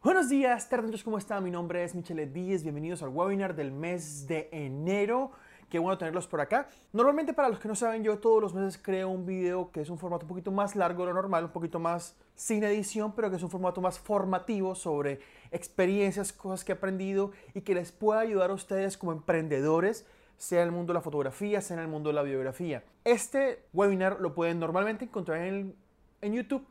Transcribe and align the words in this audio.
Buenos 0.00 0.28
días, 0.28 0.68
tardes, 0.68 1.02
¿cómo 1.02 1.18
están? 1.18 1.42
Mi 1.42 1.50
nombre 1.50 1.82
es 1.82 1.92
Michele 1.92 2.26
Díez, 2.26 2.62
bienvenidos 2.62 3.02
al 3.02 3.08
webinar 3.08 3.56
del 3.56 3.72
mes 3.72 4.28
de 4.28 4.48
enero. 4.52 5.32
Qué 5.68 5.80
bueno 5.80 5.98
tenerlos 5.98 6.28
por 6.28 6.40
acá. 6.40 6.68
Normalmente 6.92 7.32
para 7.32 7.48
los 7.48 7.58
que 7.58 7.66
no 7.66 7.74
saben, 7.74 8.04
yo 8.04 8.20
todos 8.20 8.40
los 8.40 8.54
meses 8.54 8.80
creo 8.80 9.08
un 9.08 9.26
video 9.26 9.72
que 9.72 9.80
es 9.80 9.90
un 9.90 9.98
formato 9.98 10.24
un 10.24 10.28
poquito 10.28 10.52
más 10.52 10.76
largo 10.76 11.02
de 11.02 11.08
lo 11.08 11.14
normal, 11.14 11.46
un 11.46 11.50
poquito 11.50 11.80
más 11.80 12.14
sin 12.36 12.62
edición, 12.62 13.12
pero 13.12 13.28
que 13.28 13.38
es 13.38 13.42
un 13.42 13.50
formato 13.50 13.80
más 13.80 13.98
formativo 13.98 14.76
sobre 14.76 15.18
experiencias, 15.50 16.32
cosas 16.32 16.64
que 16.64 16.70
he 16.70 16.76
aprendido 16.76 17.32
y 17.52 17.62
que 17.62 17.74
les 17.74 17.90
pueda 17.90 18.20
ayudar 18.20 18.50
a 18.50 18.54
ustedes 18.54 18.96
como 18.96 19.10
emprendedores, 19.10 20.06
sea 20.36 20.60
en 20.60 20.68
el 20.68 20.72
mundo 20.72 20.92
de 20.92 20.98
la 20.98 21.02
fotografía, 21.02 21.60
sea 21.60 21.76
en 21.76 21.82
el 21.82 21.88
mundo 21.88 22.10
de 22.10 22.14
la 22.14 22.22
biografía. 22.22 22.84
Este 23.02 23.64
webinar 23.72 24.20
lo 24.20 24.32
pueden 24.32 24.60
normalmente 24.60 25.06
encontrar 25.06 25.42
en, 25.42 25.74
en 26.20 26.34
YouTube 26.34 26.64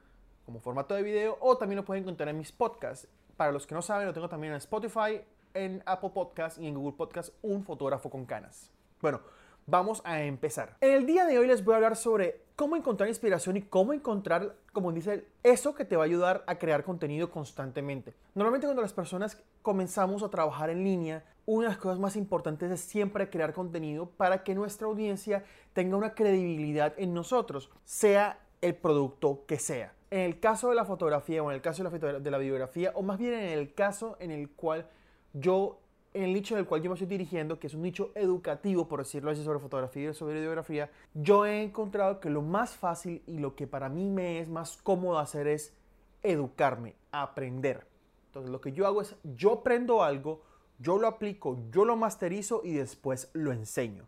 como 0.48 0.62
formato 0.62 0.96
de 0.96 1.04
video 1.04 1.38
o 1.42 1.58
también 1.58 1.76
lo 1.76 1.84
pueden 1.84 2.04
encontrar 2.04 2.30
en 2.30 2.38
mis 2.38 2.54
podcasts. 2.54 3.06
Para 3.36 3.52
los 3.52 3.68
que 3.68 3.76
no 3.76 3.82
saben, 3.82 4.08
lo 4.08 4.14
tengo 4.14 4.30
también 4.30 4.54
en 4.54 4.58
Spotify, 4.60 5.22
en 5.54 5.84
Apple 5.86 6.12
Podcasts 6.14 6.58
y 6.58 6.68
en 6.68 6.74
Google 6.74 6.94
Podcasts, 6.94 7.34
un 7.42 7.66
fotógrafo 7.66 8.10
con 8.10 8.26
canas. 8.26 8.72
Bueno, 9.02 9.20
vamos 9.66 10.02
a 10.06 10.22
empezar. 10.22 10.78
En 10.80 10.94
el 10.94 11.06
día 11.06 11.26
de 11.26 11.38
hoy 11.38 11.48
les 11.48 11.66
voy 11.66 11.74
a 11.74 11.76
hablar 11.76 11.98
sobre 11.98 12.46
cómo 12.56 12.78
encontrar 12.78 13.10
inspiración 13.10 13.58
y 13.58 13.64
cómo 13.64 13.92
encontrar, 13.92 14.56
como 14.72 14.94
dice, 14.94 15.28
eso 15.44 15.76
que 15.76 15.84
te 15.84 15.98
va 15.98 16.04
a 16.04 16.06
ayudar 16.06 16.46
a 16.48 16.56
crear 16.56 16.86
contenido 16.86 17.30
constantemente. 17.30 18.14
Normalmente 18.34 18.68
cuando 18.68 18.82
las 18.82 18.94
personas 18.94 19.44
comenzamos 19.62 20.24
a 20.24 20.30
trabajar 20.30 20.70
en 20.70 20.86
línea, 20.86 21.26
una 21.46 21.68
de 21.68 21.74
las 21.74 21.78
cosas 21.78 22.00
más 22.00 22.16
importantes 22.16 22.72
es 22.72 22.80
siempre 22.80 23.30
crear 23.30 23.52
contenido 23.52 24.10
para 24.12 24.46
que 24.46 24.56
nuestra 24.56 24.88
audiencia 24.88 25.44
tenga 25.74 25.98
una 25.98 26.16
credibilidad 26.16 26.94
en 26.96 27.14
nosotros, 27.14 27.70
sea 27.84 28.40
el 28.62 28.76
producto 28.76 29.44
que 29.46 29.60
sea. 29.60 29.97
En 30.10 30.22
el 30.22 30.40
caso 30.40 30.70
de 30.70 30.76
la 30.76 30.86
fotografía 30.86 31.44
o 31.44 31.52
en 31.52 31.56
el 31.56 31.62
caso 31.62 31.84
de 31.84 32.14
la, 32.14 32.20
de 32.20 32.44
biografía, 32.44 32.92
o 32.96 33.02
más 33.02 33.18
bien 33.18 33.34
en 33.34 33.58
el 33.58 33.74
caso 33.74 34.16
en 34.20 34.32
el 34.32 34.50
cual 34.50 34.88
yo 35.34 35.80
en 36.14 36.24
el 36.24 36.34
nicho 36.34 36.56
en 36.56 36.62
el 36.62 36.66
cual 36.66 36.82
yo 36.82 36.90
me 36.90 36.96
estoy 36.96 37.08
dirigiendo, 37.08 37.60
que 37.60 37.68
es 37.68 37.76
un 37.76 37.84
nicho 37.84 38.12
educativo, 38.16 38.88
por 38.88 39.00
decirlo 39.00 39.30
así, 39.30 39.44
sobre 39.44 39.60
fotografía 39.60 40.10
y 40.10 40.14
sobre 40.14 40.40
biografía, 40.40 40.90
yo 41.14 41.46
he 41.46 41.62
encontrado 41.62 42.20
que 42.20 42.32
lo 42.32 42.42
más 42.42 42.76
fácil 42.76 43.22
y 43.28 43.38
lo 43.38 43.56
que 43.56 43.68
para 43.68 43.88
mí 43.88 44.10
me 44.10 44.40
es 44.40 44.50
más 44.50 44.78
cómodo 44.78 45.20
hacer 45.20 45.48
es 45.48 45.74
educarme, 46.24 46.96
aprender. 47.12 47.86
Entonces 48.28 48.52
lo 48.52 48.62
que 48.62 48.72
yo 48.72 48.88
hago 48.88 49.02
es, 49.02 49.16
yo 49.24 49.54
aprendo 49.54 50.04
algo, 50.04 50.42
yo 50.80 50.98
lo 50.98 51.08
aplico, 51.08 51.60
yo 51.70 51.86
lo 51.86 51.96
masterizo 51.96 52.62
y 52.64 52.74
después 52.74 53.30
lo 53.34 53.52
enseño. 53.52 54.08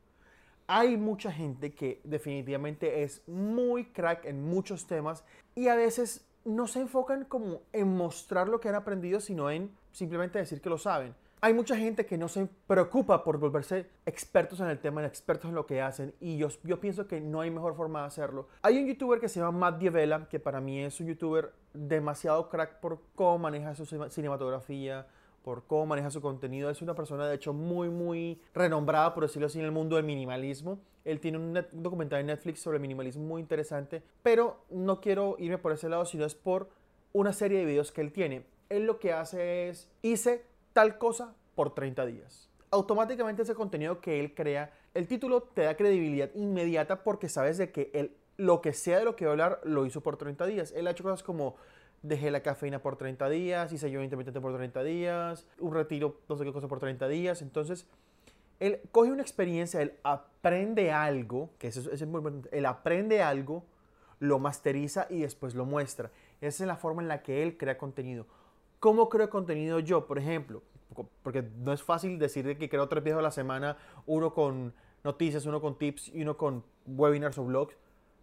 Hay 0.71 0.97
mucha 0.97 1.31
gente 1.31 1.73
que 1.73 1.99
definitivamente 2.03 3.01
es 3.01 3.27
muy 3.27 3.85
crack 3.85 4.25
en 4.25 4.47
muchos 4.47 4.85
temas 4.85 5.23
y 5.55 5.67
a 5.67 5.73
veces 5.73 6.27
no 6.45 6.67
se 6.67 6.79
enfocan 6.79 7.25
como 7.25 7.63
en 7.73 7.97
mostrar 7.97 8.47
lo 8.47 8.59
que 8.59 8.69
han 8.69 8.75
aprendido, 8.75 9.19
sino 9.19 9.49
en 9.49 9.71
simplemente 9.91 10.37
decir 10.37 10.61
que 10.61 10.69
lo 10.69 10.77
saben. 10.77 11.15
Hay 11.41 11.55
mucha 11.55 11.75
gente 11.75 12.05
que 12.05 12.19
no 12.19 12.27
se 12.27 12.47
preocupa 12.67 13.23
por 13.23 13.39
volverse 13.39 13.87
expertos 14.05 14.59
en 14.59 14.67
el 14.67 14.77
tema, 14.77 15.03
expertos 15.03 15.49
en 15.49 15.55
lo 15.55 15.65
que 15.65 15.81
hacen, 15.81 16.13
y 16.19 16.37
yo, 16.37 16.49
yo 16.63 16.79
pienso 16.79 17.07
que 17.07 17.19
no 17.19 17.41
hay 17.41 17.49
mejor 17.49 17.75
forma 17.75 18.01
de 18.01 18.05
hacerlo. 18.05 18.47
Hay 18.61 18.77
un 18.77 18.85
youtuber 18.85 19.19
que 19.19 19.27
se 19.27 19.39
llama 19.39 19.57
Matt 19.57 19.79
Diavela, 19.79 20.29
que 20.29 20.39
para 20.39 20.61
mí 20.61 20.83
es 20.83 20.99
un 20.99 21.07
youtuber 21.07 21.51
demasiado 21.73 22.47
crack 22.47 22.79
por 22.79 23.01
cómo 23.15 23.39
maneja 23.39 23.73
su 23.73 23.87
cinematografía, 23.87 25.07
por 25.43 25.65
cómo 25.65 25.87
maneja 25.87 26.09
su 26.09 26.21
contenido. 26.21 26.69
Es 26.69 26.81
una 26.81 26.95
persona, 26.95 27.27
de 27.27 27.35
hecho, 27.35 27.53
muy, 27.53 27.89
muy 27.89 28.41
renombrada, 28.53 29.13
por 29.13 29.23
decirlo 29.23 29.47
así, 29.47 29.59
en 29.59 29.65
el 29.65 29.71
mundo 29.71 29.95
del 29.95 30.05
minimalismo. 30.05 30.79
Él 31.05 31.19
tiene 31.19 31.37
un, 31.37 31.65
documental 31.71 32.19
en 32.19 32.27
Netflix 32.27 32.59
sobre 32.59 32.79
minimalismo 32.79 33.23
muy 33.23 33.41
interesante, 33.41 34.03
pero 34.21 34.63
no 34.69 35.01
quiero 35.01 35.35
irme 35.39 35.57
por 35.57 35.71
ese 35.71 35.89
lado, 35.89 36.05
sino 36.05 36.25
es 36.25 36.35
por 36.35 36.69
una 37.13 37.33
serie 37.33 37.59
de 37.59 37.65
videos 37.65 37.91
que 37.91 38.01
él 38.01 38.11
tiene. 38.11 38.43
Él 38.69 38.85
lo 38.85 38.99
que 38.99 39.13
hace 39.13 39.69
es, 39.69 39.89
hice 40.01 40.43
tal 40.73 40.97
cosa 40.97 41.33
por 41.55 41.73
30 41.73 42.05
días. 42.05 42.49
Automáticamente 42.71 43.41
ese 43.41 43.55
contenido 43.55 43.99
que 43.99 44.19
él 44.19 44.35
crea, 44.35 44.71
el 44.93 45.07
título 45.07 45.41
te 45.41 45.63
da 45.63 45.75
credibilidad 45.75 46.29
inmediata 46.35 47.03
porque 47.03 47.29
sabes 47.29 47.57
de 47.57 47.71
que 47.71 47.89
él, 47.93 48.15
lo 48.37 48.61
que 48.61 48.73
sea 48.73 48.99
de 48.99 49.05
lo 49.05 49.15
que 49.15 49.25
va 49.25 49.31
a 49.31 49.33
hablar, 49.33 49.61
lo 49.63 49.85
hizo 49.85 50.01
por 50.01 50.17
30 50.17 50.45
días. 50.45 50.71
Él 50.71 50.87
ha 50.87 50.91
hecho 50.91 51.03
cosas 51.03 51.23
como 51.23 51.55
dejé 52.01 52.31
la 52.31 52.41
cafeína 52.41 52.81
por 52.81 52.95
30 52.95 53.29
días, 53.29 53.71
hice 53.73 53.91
yo 53.91 54.01
intermitente 54.01 54.39
por 54.39 54.55
30 54.55 54.83
días, 54.83 55.47
un 55.59 55.73
retiro, 55.73 56.19
no 56.29 56.37
sé 56.37 56.45
qué 56.45 56.53
cosa 56.53 56.67
por 56.67 56.79
30 56.79 57.07
días. 57.07 57.41
Entonces, 57.41 57.87
él 58.59 58.81
coge 58.91 59.11
una 59.11 59.21
experiencia, 59.21 59.81
él 59.81 59.93
aprende 60.03 60.91
algo, 60.91 61.49
que 61.57 61.67
eso, 61.67 61.91
es 61.91 62.05
muy 62.05 62.19
importante, 62.19 62.49
él 62.57 62.65
aprende 62.65 63.21
algo, 63.21 63.65
lo 64.19 64.39
masteriza 64.39 65.07
y 65.09 65.21
después 65.21 65.55
lo 65.55 65.65
muestra. 65.65 66.11
Esa 66.41 66.63
es 66.63 66.67
la 66.67 66.75
forma 66.75 67.01
en 67.01 67.07
la 67.07 67.21
que 67.21 67.43
él 67.43 67.57
crea 67.57 67.77
contenido. 67.77 68.25
¿Cómo 68.79 69.09
creo 69.09 69.29
contenido 69.29 69.79
yo? 69.79 70.05
Por 70.05 70.19
ejemplo, 70.19 70.61
porque 71.23 71.43
no 71.59 71.73
es 71.73 71.83
fácil 71.83 72.17
decir 72.19 72.57
que 72.57 72.69
creo 72.69 72.87
tres 72.87 73.03
videos 73.03 73.19
a 73.19 73.23
la 73.23 73.31
semana, 73.31 73.77
uno 74.05 74.33
con 74.33 74.73
noticias, 75.03 75.45
uno 75.45 75.61
con 75.61 75.77
tips 75.77 76.09
y 76.09 76.21
uno 76.21 76.37
con 76.37 76.63
webinars 76.85 77.37
o 77.37 77.45
blogs. 77.45 77.75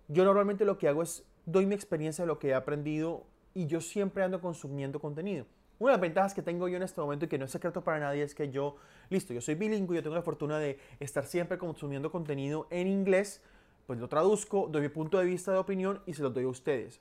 Yo 0.09 0.25
normalmente 0.25 0.65
lo 0.65 0.78
que 0.78 0.88
hago 0.88 1.03
es 1.03 1.25
doy 1.47 1.66
mi 1.66 1.75
experiencia 1.75 2.25
de 2.25 2.28
lo 2.28 2.38
que 2.38 2.48
he 2.48 2.54
aprendido 2.54 3.25
y 3.56 3.67
yo 3.67 3.81
siempre 3.81 4.22
ando 4.22 4.39
consumiendo 4.39 5.00
contenido. 5.00 5.47
Una 5.78 5.93
de 5.93 5.94
las 5.94 6.00
ventajas 6.03 6.34
que 6.34 6.43
tengo 6.43 6.69
yo 6.69 6.77
en 6.77 6.83
este 6.83 7.00
momento 7.00 7.25
y 7.25 7.28
que 7.28 7.39
no 7.39 7.47
es 7.47 7.50
secreto 7.50 7.83
para 7.83 7.99
nadie 7.99 8.22
es 8.22 8.34
que 8.34 8.50
yo, 8.50 8.77
listo, 9.09 9.33
yo 9.33 9.41
soy 9.41 9.55
bilingüe, 9.55 9.97
yo 9.97 10.03
tengo 10.03 10.15
la 10.15 10.22
fortuna 10.22 10.59
de 10.59 10.78
estar 11.00 11.25
siempre 11.25 11.56
consumiendo 11.56 12.12
contenido 12.12 12.66
en 12.69 12.87
inglés, 12.87 13.43
pues 13.87 13.99
lo 13.99 14.09
traduzco, 14.09 14.69
doy 14.71 14.83
mi 14.83 14.89
punto 14.91 15.19
de 15.19 15.25
vista 15.25 15.53
de 15.53 15.59
opinión 15.59 16.03
y 16.05 16.12
se 16.12 16.22
lo 16.22 16.28
doy 16.28 16.45
a 16.45 16.49
ustedes. 16.49 17.00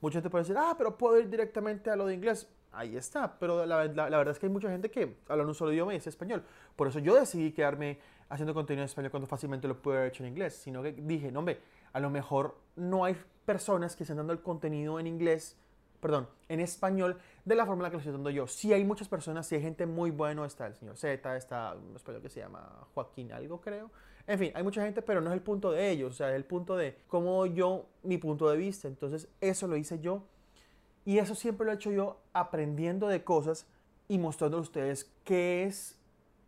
Mucha 0.00 0.18
gente 0.18 0.30
puede 0.30 0.44
decir, 0.44 0.56
ah, 0.56 0.76
pero 0.78 0.96
puedo 0.96 1.18
ir 1.18 1.28
directamente 1.28 1.90
a 1.90 1.96
lo 1.96 2.06
de 2.06 2.14
inglés 2.14 2.48
ahí 2.76 2.96
está. 2.96 3.38
Pero 3.38 3.66
la, 3.66 3.78
verdad 3.78 4.28
es 4.28 4.38
que 4.38 4.46
hay 4.46 4.52
mucha 4.52 4.70
gente 4.70 4.90
que 4.90 5.16
habla 5.28 5.44
un 5.44 5.54
solo 5.54 5.72
idioma 5.72 5.94
y 5.94 5.96
es 5.96 6.06
español. 6.06 6.44
Por 6.76 6.86
eso 6.88 6.98
yo 7.00 7.14
decidí 7.14 7.52
quedarme 7.52 7.98
haciendo 8.28 8.54
contenido 8.54 8.82
en 8.82 8.86
español 8.86 9.10
cuando 9.10 9.26
fácilmente 9.26 9.66
lo 9.66 9.80
puedo 9.80 9.98
haber 9.98 10.10
hecho 10.10 10.22
en 10.22 10.30
inglés. 10.30 10.54
Sino 10.54 10.82
que 10.82 10.92
dije, 10.92 11.32
no, 11.32 11.40
hombre, 11.40 11.58
a 11.92 12.00
lo 12.00 12.10
mejor 12.10 12.56
no 12.76 13.04
hay 13.04 13.16
personas 13.44 13.96
que 13.96 14.04
estén 14.04 14.18
dando 14.18 14.32
el 14.32 14.40
contenido 14.40 15.00
en 15.00 15.06
inglés, 15.06 15.56
perdón, 16.00 16.28
en 16.48 16.60
español 16.60 17.18
de 17.44 17.54
la 17.54 17.66
forma 17.66 17.80
en 17.80 17.82
la 17.84 17.90
que 17.90 17.94
lo 17.94 17.98
estoy 17.98 18.12
dando 18.12 18.30
yo. 18.30 18.46
Sí 18.46 18.72
hay 18.72 18.84
muchas 18.84 19.08
personas, 19.08 19.46
sí 19.46 19.54
hay 19.54 19.62
gente 19.62 19.86
muy 19.86 20.10
buena, 20.10 20.44
está 20.44 20.66
el 20.66 20.74
señor 20.74 20.96
Z, 20.96 21.36
está 21.36 21.76
español 21.94 22.22
que 22.22 22.28
se 22.28 22.40
llama 22.40 22.86
Joaquín 22.94 23.32
algo, 23.32 23.60
creo. 23.60 23.90
En 24.26 24.38
fin, 24.38 24.50
hay 24.54 24.62
mucha 24.62 24.82
gente, 24.82 25.02
pero 25.02 25.20
no 25.20 25.30
es 25.30 25.34
el 25.34 25.42
punto 25.42 25.70
de 25.70 25.90
ellos, 25.90 26.12
o 26.12 26.14
sea, 26.14 26.30
es 26.30 26.36
el 26.36 26.44
punto 26.44 26.76
de 26.76 26.98
cómo 27.06 27.46
yo, 27.46 27.86
mi 28.02 28.18
punto 28.18 28.48
de 28.50 28.56
vista. 28.56 28.88
Entonces, 28.88 29.28
eso 29.40 29.68
lo 29.68 29.76
hice 29.76 30.00
yo 30.00 30.24
y 31.04 31.18
eso 31.18 31.36
siempre 31.36 31.64
lo 31.64 31.72
he 31.72 31.76
hecho 31.76 31.92
yo 31.92 32.20
aprendiendo 32.32 33.06
de 33.06 33.22
cosas 33.22 33.66
y 34.08 34.18
mostrando 34.18 34.58
a 34.58 34.60
ustedes 34.60 35.12
qué 35.24 35.64
es 35.64 35.98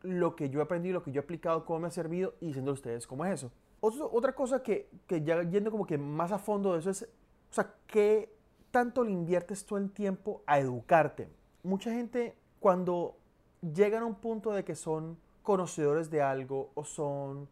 lo 0.03 0.35
que 0.35 0.51
yo 0.51 0.61
he 0.61 0.63
aprendido, 0.63 0.95
lo 0.95 1.03
que 1.05 1.13
yo 1.13 1.21
he 1.21 1.25
aplicado, 1.25 1.65
cómo 1.65 1.81
me 1.81 1.89
ha 1.89 1.91
servido 1.93 2.35
y 2.41 2.47
diciendo 2.47 2.73
a 2.73 2.75
ustedes 2.75 3.07
cómo 3.07 3.25
es 3.25 3.35
eso. 3.35 3.53
otra 3.81 4.35
cosa 4.35 4.63
que, 4.63 4.91
que, 5.07 5.23
ya 5.23 5.43
yendo 5.43 5.71
como 5.71 5.87
que 5.87 5.97
más 5.99 6.33
a 6.33 6.39
fondo 6.39 6.73
de 6.73 6.81
eso 6.81 6.91
es, 6.91 7.03
o 7.03 7.55
sea, 7.55 7.73
¿qué 7.87 8.37
tanto 8.71 9.05
le 9.05 9.11
inviertes 9.11 9.65
tú 9.65 9.77
en 9.77 9.89
tiempo 9.89 10.43
a 10.47 10.59
educarte? 10.59 11.29
Mucha 11.63 11.93
gente 11.93 12.35
cuando 12.61 13.17
llegan 13.61 14.03
a 14.03 14.07
un 14.07 14.15
punto 14.15 14.53
de 14.53 14.65
que 14.65 14.75
son 14.75 15.19
conocedores 15.43 16.11
de 16.11 16.23
algo 16.23 16.71
o 16.75 16.85
son 16.85 17.49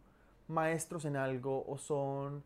maestros 0.47 1.05
en 1.05 1.17
algo 1.17 1.65
o 1.67 1.77
son 1.77 2.43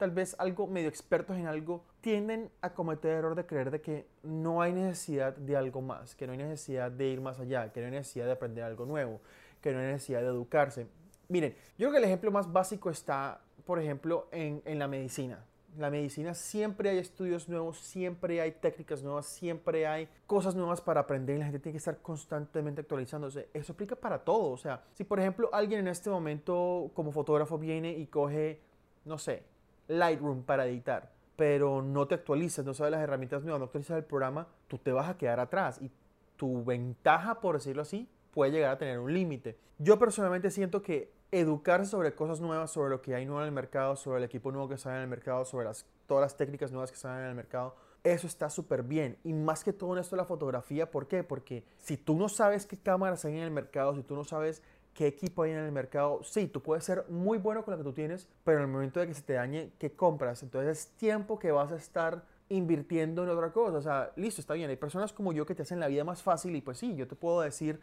tal 0.00 0.10
vez 0.10 0.34
algo 0.38 0.66
medio 0.66 0.88
expertos 0.88 1.36
en 1.36 1.46
algo, 1.46 1.84
tienden 2.00 2.50
a 2.62 2.72
cometer 2.72 3.10
el 3.10 3.18
error 3.18 3.34
de 3.34 3.44
creer 3.44 3.70
de 3.70 3.82
que 3.82 4.06
no 4.22 4.62
hay 4.62 4.72
necesidad 4.72 5.36
de 5.36 5.56
algo 5.58 5.82
más, 5.82 6.14
que 6.14 6.26
no 6.26 6.32
hay 6.32 6.38
necesidad 6.38 6.90
de 6.90 7.08
ir 7.08 7.20
más 7.20 7.38
allá, 7.38 7.70
que 7.70 7.80
no 7.80 7.86
hay 7.86 7.92
necesidad 7.92 8.24
de 8.24 8.32
aprender 8.32 8.64
algo 8.64 8.86
nuevo, 8.86 9.20
que 9.60 9.72
no 9.72 9.78
hay 9.78 9.86
necesidad 9.88 10.22
de 10.22 10.28
educarse. 10.28 10.86
Miren, 11.28 11.54
yo 11.76 11.88
creo 11.88 11.92
que 11.92 11.98
el 11.98 12.04
ejemplo 12.04 12.30
más 12.30 12.50
básico 12.50 12.88
está, 12.88 13.42
por 13.66 13.78
ejemplo, 13.78 14.26
en, 14.32 14.62
en 14.64 14.78
la 14.78 14.88
medicina. 14.88 15.44
La 15.78 15.90
medicina 15.90 16.34
siempre 16.34 16.90
hay 16.90 16.98
estudios 16.98 17.48
nuevos, 17.48 17.78
siempre 17.78 18.40
hay 18.40 18.52
técnicas 18.52 19.02
nuevas, 19.02 19.26
siempre 19.26 19.86
hay 19.86 20.08
cosas 20.26 20.54
nuevas 20.54 20.80
para 20.80 21.00
aprender 21.00 21.36
y 21.36 21.38
la 21.38 21.44
gente 21.44 21.60
tiene 21.60 21.74
que 21.74 21.78
estar 21.78 21.98
constantemente 21.98 22.80
actualizándose. 22.80 23.48
Eso 23.54 23.72
aplica 23.72 23.94
para 23.94 24.18
todo. 24.18 24.50
O 24.50 24.56
sea, 24.56 24.82
si 24.94 25.04
por 25.04 25.20
ejemplo 25.20 25.48
alguien 25.52 25.80
en 25.80 25.88
este 25.88 26.10
momento 26.10 26.90
como 26.94 27.12
fotógrafo 27.12 27.56
viene 27.56 27.92
y 27.92 28.06
coge, 28.06 28.60
no 29.04 29.16
sé, 29.16 29.44
Lightroom 29.88 30.42
para 30.42 30.66
editar, 30.66 31.10
pero 31.36 31.82
no 31.82 32.06
te 32.06 32.16
actualizas, 32.16 32.64
no 32.64 32.74
sabes 32.74 32.92
las 32.92 33.00
herramientas 33.00 33.42
nuevas, 33.42 33.60
no 33.60 33.64
actualizas 33.66 33.96
el 33.96 34.04
programa, 34.04 34.48
tú 34.68 34.78
te 34.78 34.92
vas 34.92 35.08
a 35.08 35.16
quedar 35.16 35.40
atrás 35.40 35.80
y 35.80 35.90
tu 36.36 36.64
ventaja, 36.64 37.40
por 37.40 37.56
decirlo 37.56 37.82
así, 37.82 38.08
puede 38.32 38.52
llegar 38.52 38.72
a 38.72 38.78
tener 38.78 38.98
un 38.98 39.12
límite. 39.12 39.56
Yo 39.78 39.98
personalmente 39.98 40.50
siento 40.50 40.82
que 40.82 41.12
educar 41.32 41.86
sobre 41.86 42.14
cosas 42.14 42.40
nuevas, 42.40 42.70
sobre 42.70 42.90
lo 42.90 43.02
que 43.02 43.14
hay 43.14 43.24
nuevo 43.24 43.40
en 43.40 43.46
el 43.46 43.52
mercado, 43.52 43.96
sobre 43.96 44.18
el 44.18 44.24
equipo 44.24 44.50
nuevo 44.50 44.68
que 44.68 44.78
sale 44.78 44.96
en 44.96 45.02
el 45.02 45.08
mercado, 45.08 45.44
sobre 45.44 45.66
las, 45.66 45.86
todas 46.06 46.22
las 46.22 46.36
técnicas 46.36 46.72
nuevas 46.72 46.90
que 46.90 46.96
salen 46.96 47.24
en 47.24 47.28
el 47.30 47.34
mercado, 47.34 47.74
eso 48.02 48.26
está 48.26 48.50
súper 48.50 48.82
bien. 48.82 49.18
Y 49.24 49.32
más 49.32 49.62
que 49.62 49.72
todo 49.72 49.92
en 49.94 50.00
esto 50.00 50.16
la 50.16 50.24
fotografía, 50.24 50.90
¿por 50.90 51.06
qué? 51.06 51.22
Porque 51.22 51.64
si 51.78 51.96
tú 51.96 52.16
no 52.16 52.28
sabes 52.28 52.66
qué 52.66 52.76
cámaras 52.76 53.24
hay 53.24 53.36
en 53.36 53.44
el 53.44 53.50
mercado, 53.50 53.94
si 53.94 54.02
tú 54.02 54.14
no 54.14 54.24
sabes 54.24 54.62
qué 54.94 55.06
equipo 55.06 55.42
hay 55.42 55.52
en 55.52 55.58
el 55.58 55.72
mercado. 55.72 56.22
Sí, 56.22 56.48
tú 56.48 56.62
puedes 56.62 56.84
ser 56.84 57.04
muy 57.08 57.38
bueno 57.38 57.64
con 57.64 57.72
lo 57.72 57.78
que 57.78 57.84
tú 57.84 57.92
tienes, 57.92 58.28
pero 58.44 58.58
en 58.58 58.64
el 58.64 58.70
momento 58.70 59.00
de 59.00 59.06
que 59.06 59.14
se 59.14 59.22
te 59.22 59.34
dañe, 59.34 59.72
¿qué 59.78 59.92
compras? 59.92 60.42
Entonces 60.42 60.78
es 60.78 60.86
tiempo 60.96 61.38
que 61.38 61.52
vas 61.52 61.72
a 61.72 61.76
estar 61.76 62.24
invirtiendo 62.48 63.22
en 63.22 63.30
otra 63.30 63.52
cosa. 63.52 63.78
O 63.78 63.82
sea, 63.82 64.12
listo, 64.16 64.40
está 64.40 64.54
bien. 64.54 64.68
Hay 64.70 64.76
personas 64.76 65.12
como 65.12 65.32
yo 65.32 65.46
que 65.46 65.54
te 65.54 65.62
hacen 65.62 65.80
la 65.80 65.86
vida 65.86 66.04
más 66.04 66.22
fácil 66.22 66.56
y 66.56 66.60
pues 66.60 66.78
sí, 66.78 66.96
yo 66.96 67.06
te 67.06 67.14
puedo 67.14 67.40
decir 67.40 67.80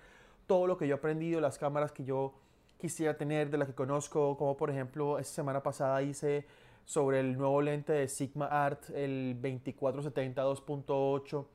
todo 0.48 0.68
lo 0.68 0.78
que 0.78 0.88
yo 0.88 0.96
he 0.96 0.98
aprendido, 0.98 1.42
las 1.42 1.58
cámaras 1.58 1.92
que 1.92 2.04
yo 2.04 2.34
quisiera 2.77 3.18
tener, 3.18 3.50
de 3.50 3.57
las 3.57 3.68
que 3.68 3.74
conozco, 3.74 4.38
como 4.38 4.56
por 4.57 4.69
ejemplo, 4.69 5.19
esta 5.19 5.33
semana 5.33 5.63
pasada 5.63 6.01
hice 6.01 6.45
sobre 6.85 7.19
el 7.19 7.38
nuevo 7.38 7.62
lente 7.62 7.91
de 7.91 8.07
Sigma 8.07 8.45
Art, 8.45 8.89
el 8.91 9.33
2470 9.41 10.45
2.8, 10.45 11.45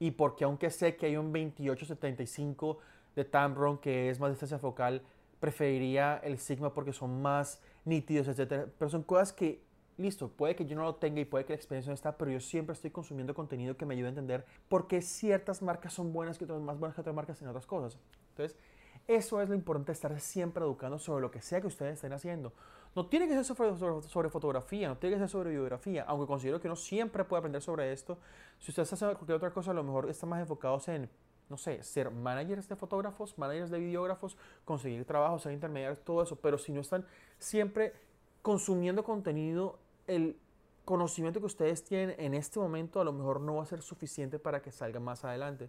y 0.00 0.10
porque 0.10 0.44
aunque 0.44 0.70
sé 0.70 0.96
que 0.96 1.06
hay 1.06 1.16
un 1.16 1.32
2875 1.32 2.78
de 3.16 3.24
Tamron 3.24 3.78
que 3.78 4.10
es 4.10 4.20
más 4.20 4.30
distancia 4.30 4.58
focal, 4.58 5.02
preferiría 5.40 6.20
el 6.22 6.38
Sigma 6.38 6.74
porque 6.74 6.92
son 6.92 7.22
más 7.22 7.60
nítidos, 7.84 8.28
etc. 8.28 8.68
Pero 8.78 8.88
son 8.90 9.02
cosas 9.02 9.32
que, 9.32 9.62
listo, 9.96 10.28
puede 10.28 10.56
que 10.56 10.66
yo 10.66 10.76
no 10.76 10.82
lo 10.82 10.96
tenga 10.96 11.20
y 11.20 11.24
puede 11.24 11.44
que 11.44 11.52
la 11.52 11.56
experiencia 11.56 11.90
no 11.90 11.94
está, 11.94 12.16
pero 12.16 12.30
yo 12.30 12.40
siempre 12.40 12.72
estoy 12.72 12.90
consumiendo 12.90 13.34
contenido 13.34 13.76
que 13.76 13.86
me 13.86 13.94
ayude 13.94 14.06
a 14.06 14.10
entender 14.10 14.44
por 14.68 14.86
qué 14.86 15.00
ciertas 15.00 15.62
marcas 15.62 15.92
son 15.92 16.12
buenas 16.12 16.38
que 16.38 16.44
otras, 16.44 16.60
más 16.60 16.78
buenas 16.78 16.94
que 16.94 17.00
otras 17.00 17.14
marcas 17.14 17.40
en 17.40 17.48
otras 17.48 17.66
cosas. 17.66 17.98
Entonces, 18.30 18.58
eso 19.06 19.40
es 19.40 19.48
lo 19.48 19.54
importante, 19.54 19.92
estar 19.92 20.18
siempre 20.20 20.64
educando 20.64 20.98
sobre 20.98 21.22
lo 21.22 21.30
que 21.30 21.40
sea 21.40 21.60
que 21.60 21.66
ustedes 21.66 21.94
estén 21.94 22.12
haciendo. 22.12 22.52
No 22.94 23.06
tiene 23.06 23.26
que 23.26 23.34
ser 23.34 23.44
sobre, 23.44 24.30
fotografía, 24.30 24.88
no 24.88 24.96
tiene 24.96 25.16
que 25.16 25.20
ser 25.20 25.28
sobre 25.28 25.50
biografía, 25.50 26.04
aunque 26.06 26.26
considero 26.26 26.60
que 26.60 26.68
uno 26.68 26.76
siempre 26.76 27.24
puede 27.24 27.40
aprender 27.40 27.60
sobre 27.60 27.92
esto. 27.92 28.18
Si 28.60 28.70
ustedes 28.70 28.92
hacen 28.92 29.08
cualquier 29.14 29.36
otra 29.36 29.50
cosa, 29.50 29.72
a 29.72 29.74
lo 29.74 29.82
mejor 29.82 30.08
están 30.08 30.30
más 30.30 30.40
enfocados 30.40 30.86
en, 30.88 31.10
no 31.48 31.56
sé, 31.56 31.82
ser 31.82 32.10
managers 32.12 32.68
de 32.68 32.76
fotógrafos, 32.76 33.36
managers 33.36 33.70
de 33.70 33.80
videógrafos, 33.80 34.38
conseguir 34.64 35.04
trabajo, 35.04 35.40
ser 35.40 35.52
intermediarios, 35.52 36.04
todo 36.04 36.22
eso. 36.22 36.36
Pero 36.36 36.56
si 36.56 36.72
no 36.72 36.80
están 36.80 37.04
siempre 37.38 37.94
consumiendo 38.42 39.02
contenido, 39.02 39.80
el 40.06 40.38
conocimiento 40.84 41.40
que 41.40 41.46
ustedes 41.46 41.82
tienen 41.82 42.14
en 42.18 42.34
este 42.34 42.60
momento 42.60 43.00
a 43.00 43.04
lo 43.04 43.12
mejor 43.12 43.40
no 43.40 43.56
va 43.56 43.64
a 43.64 43.66
ser 43.66 43.82
suficiente 43.82 44.38
para 44.38 44.62
que 44.62 44.70
salga 44.70 45.00
más 45.00 45.24
adelante. 45.24 45.68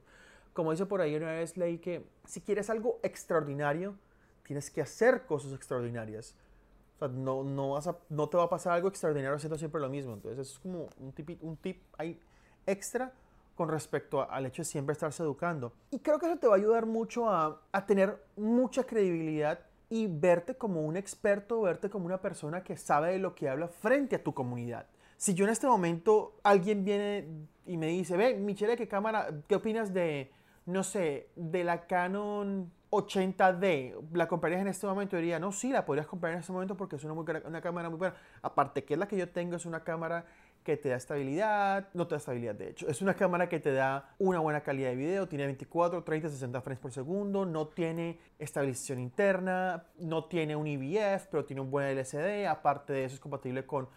Como 0.56 0.72
dice 0.72 0.86
por 0.86 1.02
ahí 1.02 1.14
una 1.14 1.34
vez 1.34 1.58
leí 1.58 1.80
que 1.80 2.06
si 2.24 2.40
quieres 2.40 2.70
algo 2.70 3.02
extraordinario, 3.04 3.94
tienes 4.48 4.72
que 4.72 4.82
hacer 4.82 5.26
cosas 5.26 5.52
extraordinarias. 5.52 6.34
O 6.96 7.00
sea, 7.00 7.08
no, 7.10 7.44
no, 7.44 7.72
vas 7.72 7.88
a, 7.88 7.98
no 8.08 8.30
te 8.30 8.38
va 8.38 8.44
a 8.44 8.50
pasar 8.50 8.72
algo 8.72 8.88
extraordinario 8.88 9.36
haciendo 9.36 9.58
siempre 9.58 9.82
lo 9.82 9.90
mismo. 9.90 10.14
Entonces, 10.14 10.52
es 10.52 10.60
como 10.60 10.88
un 10.98 11.12
tip, 11.12 11.44
un 11.44 11.58
tip 11.58 11.84
ahí 11.98 12.18
extra 12.66 13.12
con 13.54 13.68
respecto 13.68 14.22
al 14.32 14.46
hecho 14.46 14.62
de 14.62 14.66
siempre 14.66 14.94
estarse 14.94 15.24
educando. 15.24 15.74
Y 15.92 16.00
creo 16.00 16.20
que 16.20 16.28
eso 16.28 16.38
te 16.38 16.48
va 16.48 16.54
a 16.54 16.58
ayudar 16.58 16.86
mucho 16.86 17.30
a, 17.30 17.62
a 17.74 17.86
tener 17.86 18.24
mucha 18.38 18.86
credibilidad 18.86 19.60
y 19.90 20.08
verte 20.08 20.56
como 20.56 20.86
un 20.86 20.96
experto, 20.96 21.64
verte 21.64 21.90
como 21.90 22.06
una 22.06 22.22
persona 22.22 22.64
que 22.64 22.78
sabe 22.78 23.12
de 23.12 23.20
lo 23.20 23.36
que 23.36 23.50
habla 23.50 23.68
frente 23.68 24.16
a 24.16 24.24
tu 24.24 24.34
comunidad. 24.34 24.88
Si 25.18 25.34
yo 25.34 25.44
en 25.44 25.52
este 25.52 25.68
momento 25.68 26.40
alguien 26.44 26.86
viene 26.86 27.28
y 27.66 27.76
me 27.76 27.88
dice, 27.88 28.16
ve, 28.16 28.36
Michelle, 28.36 28.78
¿qué 28.78 28.88
cámara, 28.88 29.28
qué 29.50 29.56
opinas 29.56 29.94
de, 29.94 30.32
no 30.66 30.84
sé, 30.84 31.30
de 31.36 31.64
la 31.64 31.86
Canon 31.88 32.72
80D, 32.90 33.96
¿la 34.14 34.28
comprarías 34.28 34.62
en 34.62 34.68
este 34.68 34.88
momento? 34.88 35.16
Yo 35.16 35.20
diría, 35.20 35.40
no, 35.40 35.52
sí, 35.52 35.72
la 35.72 35.86
podrías 35.86 36.08
comprar 36.08 36.34
en 36.34 36.40
este 36.40 36.52
momento 36.52 36.76
porque 36.76 36.96
es 36.96 37.04
una, 37.04 37.14
una 37.14 37.62
cámara 37.62 37.90
muy 37.90 38.00
buena. 38.00 38.16
Aparte 38.42 38.84
que 38.84 38.98
la 38.98 39.08
que 39.08 39.18
yo 39.18 39.30
tengo, 39.30 39.56
es 39.56 39.66
una 39.66 39.84
cámara 39.84 40.26
que 40.64 40.78
te 40.78 40.90
da 40.90 40.96
estabilidad, 40.96 41.90
no 41.94 42.08
te 42.08 42.16
da 42.16 42.18
estabilidad 42.18 42.56
de 42.56 42.70
hecho, 42.70 42.88
es 42.88 43.00
una 43.04 43.14
cámara 43.14 43.48
que 43.48 43.60
te 43.60 43.72
da 43.72 44.16
una 44.18 44.40
buena 44.40 44.62
calidad 44.62 44.90
de 44.90 44.96
video, 44.96 45.28
tiene 45.28 45.46
24, 45.46 46.04
30, 46.04 46.28
60 46.28 46.62
frames 46.62 46.80
por 46.80 46.92
segundo, 46.92 47.46
no 47.46 47.68
tiene 47.68 48.20
estabilización 48.40 49.00
interna, 49.00 49.86
no 50.00 50.26
tiene 50.26 50.56
un 50.56 50.66
IBF, 50.66 51.28
pero 51.30 51.46
tiene 51.46 51.62
un 51.62 51.70
buen 51.70 51.86
LCD, 51.86 52.48
aparte 52.48 52.94
de 52.94 53.06
eso 53.06 53.14
es 53.14 53.22
compatible 53.22 53.68
con 53.68 53.88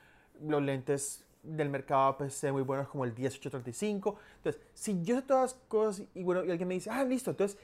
los 0.42 0.62
lentes 0.62 1.26
del 1.42 1.70
mercado 1.70 2.02
APC 2.02 2.50
muy 2.52 2.62
buenos 2.62 2.88
como 2.88 3.04
el 3.04 3.12
1835. 3.12 4.16
Entonces, 4.36 4.62
si 4.74 5.02
yo 5.02 5.16
sé 5.16 5.22
todas 5.22 5.52
las 5.52 5.62
cosas 5.68 6.06
y, 6.14 6.22
bueno, 6.22 6.44
y 6.44 6.50
alguien 6.50 6.68
me 6.68 6.74
dice, 6.74 6.90
ah, 6.90 7.04
listo, 7.04 7.30
entonces, 7.30 7.58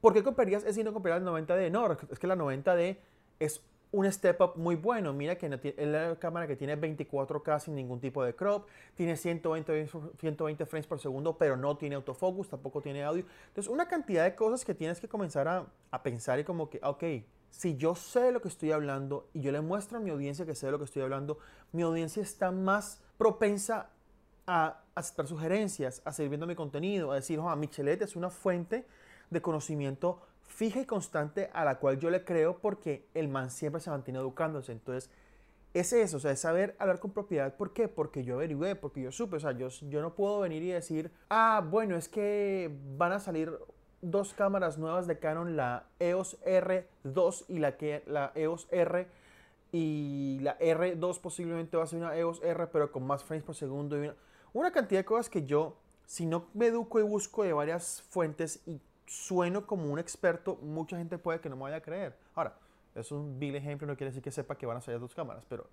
¿por 0.00 0.12
qué 0.12 0.22
comprarías 0.22 0.64
ese 0.64 0.80
y 0.80 0.84
no 0.84 0.92
comprarías 0.92 1.22
el 1.22 1.28
90D? 1.28 1.70
No, 1.70 1.92
es 1.92 2.18
que 2.18 2.26
la 2.26 2.36
90D 2.36 2.98
es 3.38 3.62
un 3.90 4.10
step 4.10 4.40
up 4.40 4.52
muy 4.56 4.76
bueno. 4.76 5.12
Mira 5.12 5.36
que 5.36 5.46
es 5.76 5.88
la 5.88 6.16
cámara 6.16 6.46
que 6.46 6.56
tiene 6.56 6.78
24K 6.78 7.60
sin 7.60 7.74
ningún 7.74 8.00
tipo 8.00 8.22
de 8.22 8.34
crop, 8.34 8.66
tiene 8.94 9.16
120, 9.16 9.88
120 10.18 10.66
frames 10.66 10.86
por 10.86 11.00
segundo, 11.00 11.36
pero 11.38 11.56
no 11.56 11.76
tiene 11.76 11.94
autofocus, 11.96 12.48
tampoco 12.48 12.80
tiene 12.80 13.02
audio. 13.02 13.24
Entonces, 13.48 13.72
una 13.72 13.88
cantidad 13.88 14.24
de 14.24 14.34
cosas 14.34 14.64
que 14.64 14.74
tienes 14.74 15.00
que 15.00 15.08
comenzar 15.08 15.48
a, 15.48 15.66
a 15.90 16.02
pensar 16.02 16.38
y 16.38 16.44
como 16.44 16.68
que, 16.68 16.80
ok, 16.82 17.04
si 17.50 17.76
yo 17.76 17.94
sé 17.94 18.32
lo 18.32 18.40
que 18.40 18.48
estoy 18.48 18.72
hablando 18.72 19.28
y 19.32 19.40
yo 19.40 19.52
le 19.52 19.60
muestro 19.60 19.98
a 19.98 20.00
mi 20.00 20.10
audiencia 20.10 20.46
que 20.46 20.54
sé 20.54 20.66
de 20.66 20.72
lo 20.72 20.78
que 20.78 20.84
estoy 20.84 21.02
hablando, 21.02 21.38
mi 21.72 21.82
audiencia 21.82 22.22
está 22.22 22.50
más 22.50 23.02
propensa 23.16 23.90
a 24.46 24.82
aceptar 24.94 25.26
sugerencias, 25.26 26.02
a 26.04 26.12
seguir 26.12 26.30
viendo 26.30 26.46
mi 26.46 26.54
contenido, 26.54 27.12
a 27.12 27.16
decir, 27.16 27.38
oh, 27.38 27.54
Michelet 27.56 28.00
es 28.02 28.16
una 28.16 28.30
fuente 28.30 28.86
de 29.30 29.42
conocimiento 29.42 30.22
fija 30.46 30.80
y 30.80 30.86
constante 30.86 31.50
a 31.52 31.64
la 31.64 31.78
cual 31.78 31.98
yo 31.98 32.10
le 32.10 32.24
creo 32.24 32.58
porque 32.58 33.06
el 33.14 33.28
man 33.28 33.50
siempre 33.50 33.80
se 33.80 33.90
mantiene 33.90 34.18
educándose. 34.18 34.72
Entonces, 34.72 35.10
es 35.74 35.92
eso, 35.92 36.16
o 36.16 36.20
sea, 36.20 36.32
es 36.32 36.40
saber 36.40 36.74
hablar 36.78 36.98
con 36.98 37.12
propiedad. 37.12 37.54
¿Por 37.54 37.72
qué? 37.72 37.88
Porque 37.88 38.24
yo 38.24 38.36
averigué, 38.36 38.74
porque 38.74 39.02
yo 39.02 39.12
supe, 39.12 39.36
o 39.36 39.40
sea, 39.40 39.52
yo, 39.52 39.68
yo 39.68 40.00
no 40.00 40.14
puedo 40.14 40.40
venir 40.40 40.62
y 40.62 40.70
decir, 40.70 41.12
ah, 41.28 41.64
bueno, 41.68 41.96
es 41.96 42.08
que 42.08 42.74
van 42.96 43.12
a 43.12 43.20
salir 43.20 43.52
dos 44.00 44.34
cámaras 44.34 44.78
nuevas 44.78 45.06
de 45.06 45.18
Canon, 45.18 45.56
la 45.56 45.86
EOS 45.98 46.38
R2 46.44 47.44
y 47.48 47.58
la, 47.58 47.76
que, 47.76 48.02
la 48.06 48.32
EOS 48.34 48.68
R 48.70 49.08
y 49.72 50.38
la 50.40 50.58
R2 50.58 51.20
posiblemente 51.20 51.76
va 51.76 51.84
a 51.84 51.86
ser 51.86 51.98
una 51.98 52.16
EOS 52.16 52.42
R 52.42 52.68
pero 52.68 52.90
con 52.90 53.06
más 53.06 53.24
frames 53.24 53.44
por 53.44 53.54
segundo 53.54 54.02
y 54.02 54.10
una, 54.54 54.70
cantidad 54.70 55.00
de 55.00 55.04
cosas 55.04 55.28
que 55.28 55.44
yo 55.44 55.76
si 56.06 56.24
no 56.24 56.46
me 56.54 56.66
educo 56.66 57.00
y 57.00 57.02
busco 57.02 57.42
de 57.42 57.52
varias 57.52 58.02
fuentes 58.08 58.62
y 58.66 58.80
sueno 59.06 59.66
como 59.66 59.92
un 59.92 59.98
experto, 59.98 60.56
mucha 60.62 60.96
gente 60.96 61.18
puede 61.18 61.40
que 61.40 61.50
no 61.50 61.56
me 61.56 61.62
vaya 61.62 61.76
a 61.76 61.80
creer. 61.82 62.16
Ahora, 62.34 62.54
es 62.94 63.12
un 63.12 63.38
vil 63.38 63.54
ejemplo, 63.56 63.86
no 63.86 63.96
quiere 63.96 64.10
decir 64.10 64.22
que 64.22 64.30
sepa 64.30 64.56
que 64.56 64.64
van 64.64 64.78
a 64.78 64.80
salir 64.80 65.00
dos 65.00 65.14
cámaras, 65.14 65.44
pero 65.48 65.68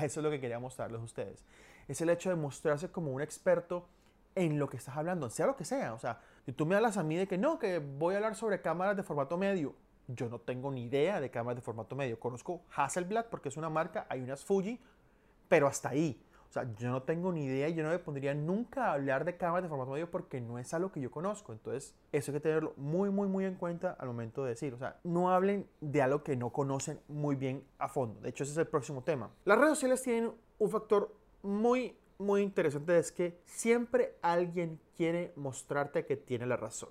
eso 0.00 0.20
es 0.20 0.24
lo 0.24 0.30
que 0.30 0.40
quería 0.40 0.60
mostrarles 0.60 1.00
a 1.00 1.04
ustedes. 1.04 1.44
Es 1.88 2.00
el 2.00 2.10
hecho 2.10 2.30
de 2.30 2.36
mostrarse 2.36 2.90
como 2.90 3.10
un 3.10 3.20
experto 3.20 3.86
en 4.34 4.58
lo 4.58 4.68
que 4.68 4.76
estás 4.76 4.96
hablando, 4.96 5.28
sea 5.30 5.46
lo 5.46 5.56
que 5.56 5.64
sea. 5.64 5.94
O 5.94 5.98
sea, 5.98 6.20
si 6.44 6.52
tú 6.52 6.66
me 6.66 6.74
hablas 6.74 6.96
a 6.96 7.02
mí 7.02 7.16
de 7.16 7.26
que 7.26 7.38
no, 7.38 7.58
que 7.58 7.78
voy 7.78 8.14
a 8.14 8.18
hablar 8.18 8.34
sobre 8.34 8.60
cámaras 8.60 8.96
de 8.96 9.02
formato 9.02 9.36
medio, 9.36 9.74
yo 10.08 10.28
no 10.28 10.40
tengo 10.40 10.70
ni 10.70 10.84
idea 10.84 11.20
de 11.20 11.30
cámaras 11.30 11.56
de 11.56 11.62
formato 11.62 11.94
medio. 11.94 12.18
Conozco 12.18 12.62
Hasselblad 12.74 13.26
porque 13.26 13.48
es 13.48 13.56
una 13.56 13.70
marca, 13.70 14.06
hay 14.08 14.20
unas 14.22 14.44
Fuji, 14.44 14.80
pero 15.48 15.66
hasta 15.66 15.90
ahí. 15.90 16.20
O 16.48 16.52
sea, 16.52 16.70
yo 16.76 16.90
no 16.90 17.02
tengo 17.02 17.32
ni 17.32 17.46
idea 17.46 17.68
y 17.70 17.74
yo 17.74 17.82
no 17.82 17.88
me 17.88 17.98
pondría 17.98 18.34
nunca 18.34 18.88
a 18.88 18.92
hablar 18.92 19.24
de 19.24 19.38
cámaras 19.38 19.62
de 19.62 19.68
formato 19.70 19.92
medio 19.92 20.10
porque 20.10 20.38
no 20.38 20.58
es 20.58 20.74
algo 20.74 20.92
que 20.92 21.00
yo 21.00 21.10
conozco. 21.10 21.52
Entonces, 21.52 21.94
eso 22.12 22.30
hay 22.30 22.34
que 22.34 22.40
tenerlo 22.40 22.74
muy, 22.76 23.08
muy, 23.08 23.26
muy 23.26 23.46
en 23.46 23.54
cuenta 23.54 23.96
al 23.98 24.08
momento 24.08 24.42
de 24.42 24.50
decir. 24.50 24.74
O 24.74 24.78
sea, 24.78 24.98
no 25.02 25.30
hablen 25.30 25.66
de 25.80 26.02
algo 26.02 26.22
que 26.22 26.36
no 26.36 26.50
conocen 26.50 27.00
muy 27.08 27.36
bien 27.36 27.64
a 27.78 27.88
fondo. 27.88 28.20
De 28.20 28.28
hecho, 28.28 28.42
ese 28.42 28.52
es 28.52 28.58
el 28.58 28.66
próximo 28.66 29.02
tema. 29.02 29.30
Las 29.46 29.56
redes 29.56 29.74
sociales 29.74 30.02
tienen 30.02 30.30
un 30.58 30.70
factor 30.70 31.16
muy 31.42 31.96
muy 32.22 32.42
interesante 32.42 32.98
es 32.98 33.12
que 33.12 33.38
siempre 33.44 34.16
alguien 34.22 34.80
quiere 34.96 35.32
mostrarte 35.36 36.06
que 36.06 36.16
tiene 36.16 36.46
la 36.46 36.56
razón. 36.56 36.90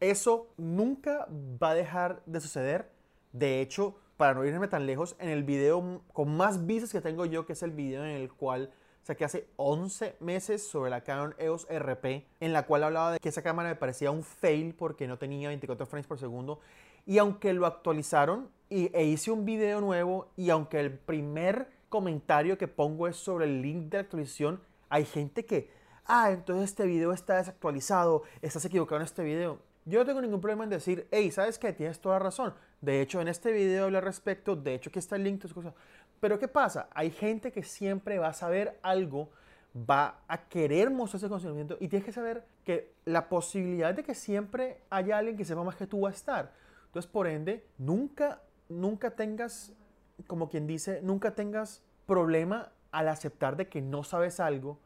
Eso 0.00 0.48
nunca 0.56 1.28
va 1.30 1.70
a 1.70 1.74
dejar 1.74 2.22
de 2.26 2.40
suceder. 2.40 2.90
De 3.32 3.60
hecho, 3.60 3.96
para 4.16 4.34
no 4.34 4.44
irme 4.44 4.68
tan 4.68 4.86
lejos, 4.86 5.16
en 5.18 5.28
el 5.28 5.42
video 5.42 6.02
con 6.12 6.36
más 6.36 6.66
vistas 6.66 6.92
que 6.92 7.00
tengo 7.00 7.24
yo, 7.24 7.46
que 7.46 7.54
es 7.54 7.62
el 7.62 7.70
video 7.70 8.04
en 8.04 8.10
el 8.10 8.32
cual 8.32 8.72
saqué 9.02 9.24
hace 9.24 9.48
11 9.56 10.16
meses 10.20 10.66
sobre 10.66 10.90
la 10.90 11.02
Canon 11.02 11.34
EOS 11.38 11.66
RP, 11.68 12.26
en 12.40 12.52
la 12.52 12.66
cual 12.66 12.84
hablaba 12.84 13.12
de 13.12 13.18
que 13.18 13.28
esa 13.28 13.42
cámara 13.42 13.68
me 13.68 13.76
parecía 13.76 14.10
un 14.10 14.22
fail 14.22 14.74
porque 14.74 15.06
no 15.06 15.18
tenía 15.18 15.48
24 15.48 15.86
frames 15.86 16.06
por 16.06 16.18
segundo. 16.18 16.60
Y 17.04 17.18
aunque 17.18 17.52
lo 17.52 17.66
actualizaron 17.66 18.48
y, 18.68 18.96
e 18.96 19.04
hice 19.04 19.30
un 19.30 19.44
video 19.44 19.80
nuevo, 19.80 20.28
y 20.36 20.50
aunque 20.50 20.78
el 20.78 20.96
primer 20.96 21.68
comentario 21.92 22.56
que 22.56 22.68
pongo 22.68 23.06
es 23.06 23.16
sobre 23.16 23.44
el 23.44 23.60
link 23.60 23.90
de 23.90 23.98
actualización, 23.98 24.62
hay 24.88 25.04
gente 25.04 25.44
que, 25.44 25.70
ah, 26.06 26.30
entonces 26.30 26.70
este 26.70 26.86
video 26.86 27.12
está 27.12 27.36
desactualizado, 27.36 28.22
estás 28.40 28.64
equivocado 28.64 28.96
en 28.96 29.04
este 29.04 29.22
video. 29.22 29.58
Yo 29.84 29.98
no 29.98 30.06
tengo 30.06 30.22
ningún 30.22 30.40
problema 30.40 30.64
en 30.64 30.70
decir, 30.70 31.06
hey, 31.10 31.30
¿sabes 31.30 31.58
qué? 31.58 31.74
Tienes 31.74 32.00
toda 32.00 32.18
razón. 32.18 32.54
De 32.80 33.02
hecho, 33.02 33.20
en 33.20 33.28
este 33.28 33.52
video 33.52 33.84
habla 33.84 33.98
al 33.98 34.04
respecto, 34.04 34.56
de 34.56 34.74
hecho, 34.74 34.88
aquí 34.88 35.00
está 35.00 35.16
el 35.16 35.24
link, 35.24 35.46
cosas. 35.52 35.74
Pero 36.18 36.38
¿qué 36.38 36.48
pasa? 36.48 36.88
Hay 36.94 37.10
gente 37.10 37.52
que 37.52 37.62
siempre 37.62 38.18
va 38.18 38.28
a 38.28 38.32
saber 38.32 38.78
algo, 38.82 39.28
va 39.76 40.22
a 40.28 40.48
querer 40.48 40.90
mostrar 40.90 41.18
ese 41.18 41.28
conocimiento 41.28 41.76
y 41.78 41.88
tienes 41.88 42.06
que 42.06 42.12
saber 42.12 42.46
que 42.64 42.94
la 43.04 43.28
posibilidad 43.28 43.92
de 43.92 44.02
que 44.02 44.14
siempre 44.14 44.80
haya 44.88 45.18
alguien 45.18 45.36
que 45.36 45.44
sepa 45.44 45.62
más 45.62 45.76
que 45.76 45.86
tú 45.86 46.00
va 46.00 46.08
a 46.08 46.12
estar. 46.12 46.52
Entonces, 46.86 47.10
por 47.10 47.26
ende, 47.26 47.66
nunca, 47.76 48.40
nunca 48.70 49.10
tengas 49.10 49.74
como 50.22 50.48
quien 50.48 50.66
dice, 50.66 51.00
nunca 51.02 51.34
tengas 51.34 51.82
problema 52.06 52.72
al 52.90 53.08
aceptar 53.08 53.56
de 53.56 53.68
que 53.68 53.80
no 53.80 54.04
sabes 54.04 54.40
algo 54.40 54.78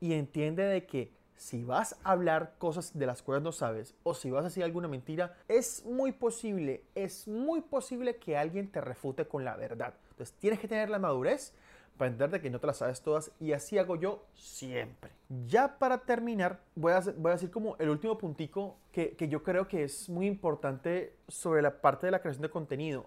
y 0.00 0.14
entiende 0.14 0.64
de 0.64 0.86
que 0.86 1.12
si 1.36 1.64
vas 1.64 1.98
a 2.04 2.12
hablar 2.12 2.54
cosas 2.58 2.96
de 2.96 3.06
las 3.06 3.22
cuales 3.22 3.42
no 3.42 3.52
sabes 3.52 3.94
o 4.02 4.14
si 4.14 4.30
vas 4.30 4.42
a 4.42 4.48
decir 4.48 4.64
alguna 4.64 4.88
mentira, 4.88 5.36
es 5.48 5.84
muy 5.84 6.12
posible, 6.12 6.84
es 6.94 7.26
muy 7.28 7.60
posible 7.60 8.16
que 8.16 8.36
alguien 8.36 8.70
te 8.70 8.80
refute 8.80 9.26
con 9.26 9.44
la 9.44 9.56
verdad. 9.56 9.94
Entonces 10.10 10.34
tienes 10.38 10.60
que 10.60 10.68
tener 10.68 10.90
la 10.90 10.98
madurez 10.98 11.52
para 11.96 12.10
entender 12.10 12.40
que 12.40 12.50
no 12.50 12.58
te 12.58 12.66
las 12.66 12.78
sabes 12.78 13.02
todas 13.02 13.30
y 13.40 13.52
así 13.52 13.78
hago 13.78 13.96
yo 13.96 14.24
siempre. 14.34 15.10
Ya 15.46 15.78
para 15.78 15.98
terminar, 15.98 16.60
voy 16.74 16.92
a, 16.92 17.00
voy 17.00 17.30
a 17.30 17.34
decir 17.34 17.50
como 17.50 17.76
el 17.78 17.88
último 17.88 18.18
puntico 18.18 18.76
que, 18.92 19.16
que 19.16 19.28
yo 19.28 19.42
creo 19.42 19.68
que 19.68 19.84
es 19.84 20.08
muy 20.08 20.26
importante 20.26 21.16
sobre 21.28 21.62
la 21.62 21.80
parte 21.80 22.06
de 22.06 22.12
la 22.12 22.20
creación 22.20 22.42
de 22.42 22.50
contenido. 22.50 23.06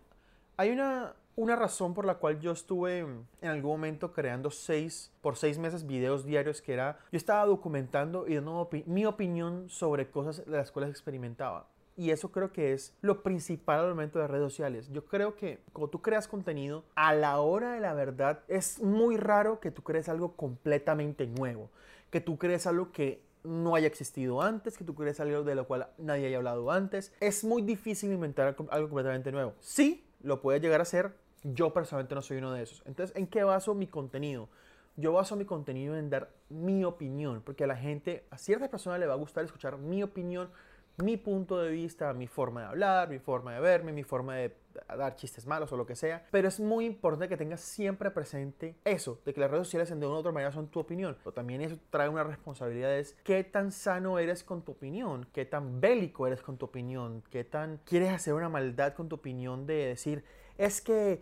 Hay 0.59 0.71
una, 0.71 1.13
una 1.35 1.55
razón 1.55 1.93
por 1.93 2.03
la 2.03 2.15
cual 2.15 2.39
yo 2.39 2.51
estuve 2.51 2.97
en 2.99 3.27
algún 3.47 3.73
momento 3.73 4.11
creando 4.11 4.49
seis, 4.49 5.11
por 5.21 5.37
seis 5.37 5.59
meses 5.59 5.85
videos 5.85 6.25
diarios 6.25 6.63
que 6.63 6.73
era, 6.73 6.97
yo 7.11 7.17
estaba 7.17 7.45
documentando 7.45 8.27
y 8.27 8.33
dando 8.33 8.67
mi 8.87 9.05
opinión 9.05 9.69
sobre 9.69 10.09
cosas 10.09 10.43
de 10.43 10.57
las 10.57 10.71
cuales 10.71 10.89
experimentaba. 10.89 11.67
Y 11.95 12.09
eso 12.09 12.31
creo 12.31 12.51
que 12.51 12.73
es 12.73 12.95
lo 13.01 13.21
principal 13.21 13.81
al 13.81 13.89
momento 13.89 14.17
de 14.17 14.27
redes 14.27 14.51
sociales. 14.51 14.89
Yo 14.91 15.05
creo 15.05 15.35
que 15.35 15.59
cuando 15.73 15.91
tú 15.91 16.01
creas 16.01 16.27
contenido, 16.27 16.83
a 16.95 17.13
la 17.13 17.39
hora 17.39 17.73
de 17.73 17.79
la 17.79 17.93
verdad, 17.93 18.39
es 18.47 18.81
muy 18.81 19.17
raro 19.17 19.59
que 19.59 19.69
tú 19.69 19.83
crees 19.83 20.09
algo 20.09 20.35
completamente 20.35 21.27
nuevo. 21.27 21.69
Que 22.09 22.19
tú 22.19 22.39
crees 22.39 22.65
algo 22.65 22.91
que 22.91 23.21
no 23.43 23.75
haya 23.75 23.87
existido 23.87 24.41
antes, 24.41 24.77
que 24.77 24.83
tú 24.83 24.95
crees 24.95 25.19
algo 25.19 25.43
de 25.43 25.55
lo 25.55 25.67
cual 25.67 25.87
nadie 25.99 26.27
haya 26.27 26.37
hablado 26.37 26.71
antes. 26.71 27.13
Es 27.19 27.43
muy 27.43 27.61
difícil 27.61 28.11
inventar 28.11 28.55
algo 28.69 28.89
completamente 28.89 29.31
nuevo. 29.31 29.53
Sí, 29.59 30.06
lo 30.21 30.41
puede 30.41 30.59
llegar 30.59 30.81
a 30.81 30.86
ser. 30.86 31.15
Yo 31.43 31.74
personalmente 31.74 32.15
no 32.15 32.21
soy 32.21 32.38
uno 32.38 32.51
de 32.51 32.63
esos. 32.63 32.81
Entonces, 32.86 33.15
¿en 33.15 33.27
qué 33.27 33.43
baso 33.43 33.75
mi 33.75 33.88
contenido? 33.88 34.50
Yo 34.95 35.13
baso 35.13 35.36
mi 35.36 35.45
contenido 35.45 35.95
en 35.95 36.09
dar 36.09 36.31
mi 36.50 36.83
opinión, 36.83 37.41
porque 37.45 37.65
a 37.65 37.67
la 37.67 37.75
gente, 37.75 38.25
a 38.31 38.38
ciertas 38.38 38.69
personas 38.69 39.00
le 39.00 39.05
va 39.05 39.13
a 39.13 39.17
gustar 39.17 39.45
escuchar 39.45 39.77
mi 39.77 40.01
opinión 40.01 40.50
mi 40.97 41.17
punto 41.17 41.59
de 41.61 41.69
vista, 41.69 42.11
mi 42.13 42.27
forma 42.27 42.61
de 42.61 42.67
hablar, 42.67 43.07
mi 43.09 43.19
forma 43.19 43.53
de 43.53 43.59
verme, 43.59 43.91
mi 43.91 44.03
forma 44.03 44.35
de 44.35 44.55
dar 44.87 45.15
chistes 45.15 45.45
malos 45.45 45.71
o 45.71 45.77
lo 45.77 45.85
que 45.85 45.95
sea. 45.95 46.25
Pero 46.31 46.47
es 46.47 46.59
muy 46.59 46.85
importante 46.85 47.29
que 47.29 47.37
tengas 47.37 47.61
siempre 47.61 48.09
presente 48.09 48.75
eso, 48.83 49.21
de 49.23 49.33
que 49.33 49.39
las 49.39 49.51
redes 49.51 49.67
sociales 49.67 49.89
de 49.89 49.95
una 49.95 50.15
u 50.15 50.19
otra 50.19 50.31
manera 50.31 50.51
son 50.51 50.67
tu 50.67 50.79
opinión. 50.79 51.15
Pero 51.19 51.33
también 51.33 51.61
eso 51.61 51.77
trae 51.91 52.09
una 52.09 52.23
responsabilidad, 52.23 52.97
es 52.97 53.15
qué 53.23 53.43
tan 53.43 53.71
sano 53.71 54.17
eres 54.17 54.43
con 54.43 54.63
tu 54.63 54.71
opinión, 54.71 55.27
qué 55.33 55.45
tan 55.45 55.79
bélico 55.79 56.25
eres 56.25 56.41
con 56.41 56.57
tu 56.57 56.65
opinión, 56.65 57.23
qué 57.29 57.43
tan 57.43 57.77
quieres 57.85 58.11
hacer 58.11 58.33
una 58.33 58.49
maldad 58.49 58.93
con 58.93 59.07
tu 59.07 59.17
opinión 59.17 59.67
de 59.67 59.87
decir, 59.87 60.23
es 60.57 60.81
que 60.81 61.21